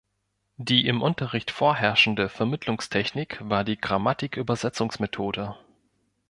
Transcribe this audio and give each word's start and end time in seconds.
Die 0.57 0.87
im 0.87 1.03
Unterricht 1.03 1.51
vorherrschende 1.51 2.27
Vermittlungstechnik 2.27 3.37
war 3.47 3.63
die 3.63 3.77
Grammatik-Übersetzungsmethode. 3.77 5.55